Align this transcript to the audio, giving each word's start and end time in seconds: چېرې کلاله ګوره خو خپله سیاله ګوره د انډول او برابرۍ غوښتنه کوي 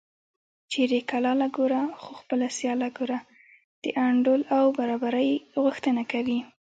چېرې 0.71 0.99
کلاله 1.11 1.47
ګوره 1.57 1.81
خو 2.01 2.11
خپله 2.21 2.47
سیاله 2.57 2.89
ګوره 2.97 3.19
د 3.83 3.85
انډول 4.07 4.41
او 4.57 4.65
برابرۍ 4.77 5.31
غوښتنه 5.63 6.01
کوي 6.11 6.39